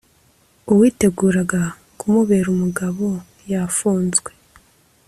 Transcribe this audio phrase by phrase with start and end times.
[0.71, 1.61] uwiteguraga
[1.99, 3.05] kumubera umugabo
[3.51, 4.29] yafunzwe